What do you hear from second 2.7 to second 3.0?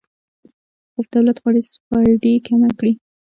کړي.